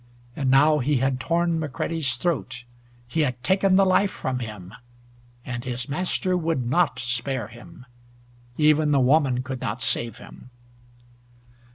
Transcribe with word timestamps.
And 0.35 0.49
now 0.49 0.79
he 0.79 0.97
had 0.97 1.19
torn 1.19 1.59
McCready's 1.59 2.15
throat. 2.15 2.63
He 3.07 3.19
had 3.21 3.43
taken 3.43 3.75
the 3.75 3.85
life 3.85 4.09
from 4.09 4.39
him, 4.39 4.73
and 5.45 5.63
his 5.63 5.87
master 5.87 6.35
would 6.35 6.65
not 6.67 6.97
spare 6.97 7.49
him. 7.49 7.85
Even 8.57 8.89
the 8.93 8.99
woman 8.99 9.43
could 9.43 9.61
not 9.61 9.79
save 9.79 10.17
him. 10.17 10.49